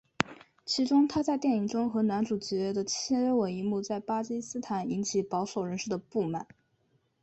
[0.65, 6.47] 其中她在电影中和男主角的接吻一幕在巴基斯坦引起保守人士的不满。